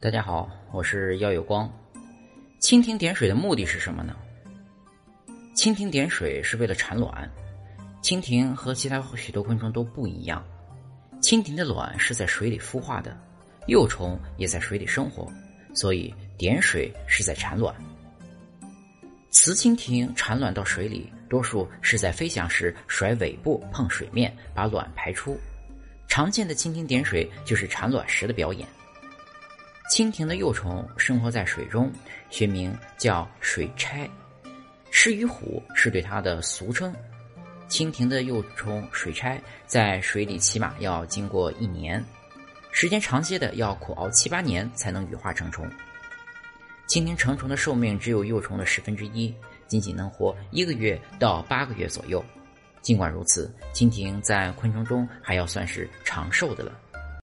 [0.00, 1.68] 大家好，我是耀有光。
[2.60, 4.14] 蜻蜓点水的目的是什么呢？
[5.56, 7.28] 蜻蜓点水是为了产卵。
[8.00, 10.40] 蜻蜓和其他许多昆虫都不一样，
[11.20, 13.18] 蜻蜓的卵是在水里孵化的，
[13.66, 15.28] 幼虫也在水里生活，
[15.74, 17.74] 所以点水是在产卵。
[19.30, 25.36] 雌蜻蜓产卵到水里，多数是在飞翔时甩尾部碰水面，把卵排出。
[26.06, 28.64] 常见的蜻蜓点水就是产卵时的表演。
[29.98, 31.90] 蜻蜓的幼虫生活在水中，
[32.30, 34.08] 学名叫水钗，
[34.92, 36.94] 狮鱼虎是对它的俗称。
[37.68, 42.00] 蜻蜓的幼虫水钗在水里起码要经过一年，
[42.70, 45.68] 时间长些的要苦熬七八年才能羽化成虫。
[46.86, 49.34] 蜻蜓成虫的寿命只有幼虫的十分之一，
[49.66, 52.24] 仅仅能活一个月到八个月左右。
[52.82, 56.70] 尽管如此，蜻蜓在昆虫中还要算是长寿的了。